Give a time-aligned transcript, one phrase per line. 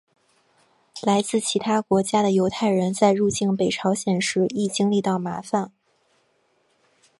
[1.03, 5.71] 来自其他国家的犹太人在入境北朝鲜时亦经历到麻烦。